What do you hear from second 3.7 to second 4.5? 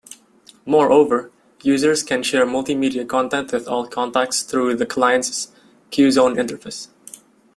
contacts